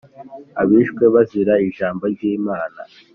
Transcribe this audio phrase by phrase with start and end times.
[0.61, 2.79] abishwe bazira ijambo ry Imana